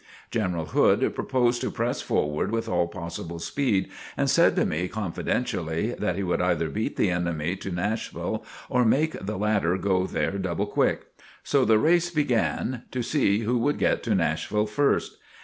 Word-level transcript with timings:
General 0.31 0.65
Hood 0.65 1.13
proposed 1.13 1.61
to 1.61 1.69
press 1.69 2.01
forward 2.01 2.49
with 2.51 2.67
all 2.67 2.87
possible 2.87 3.37
speed, 3.37 3.87
and 4.17 4.27
said 4.27 4.55
to 4.55 4.65
me 4.65 4.87
confidentially 4.87 5.91
that 5.93 6.15
he 6.15 6.23
would 6.23 6.41
either 6.41 6.69
beat 6.71 6.95
the 6.95 7.11
enemy 7.11 7.55
to 7.57 7.69
Nashville 7.69 8.43
or 8.67 8.83
make 8.83 9.11
the 9.23 9.37
latter 9.37 9.77
go 9.77 10.07
there 10.07 10.39
double 10.39 10.65
quick. 10.65 11.05
So 11.43 11.65
the 11.65 11.77
race 11.77 12.09
began 12.09 12.81
to 12.89 13.03
see 13.03 13.41
who 13.41 13.59
would 13.59 13.77
get 13.77 14.01
to 14.01 14.15
Nashville 14.15 14.65
first. 14.65 15.17